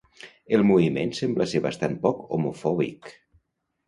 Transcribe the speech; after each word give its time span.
El 0.57 0.63
moviment 0.69 1.11
sembla 1.17 1.45
ser 1.51 1.61
bastant 1.65 1.97
poc 2.05 2.23
homofòbic. 2.39 3.13